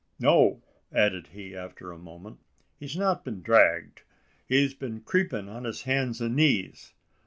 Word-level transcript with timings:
"No!" 0.19 0.63
added 0.91 1.27
he, 1.27 1.55
after 1.55 1.91
a 1.91 1.97
moment, 1.99 2.39
"he's 2.79 2.97
not 2.97 3.23
been 3.23 3.43
dragged; 3.43 4.01
he's 4.47 4.73
been 4.73 5.01
creepin' 5.01 5.47
on 5.47 5.63
his 5.63 5.83
hands 5.83 6.19
an' 6.19 6.33
knees. 6.37 6.95